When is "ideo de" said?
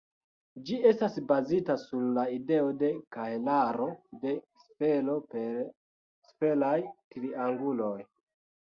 2.37-2.91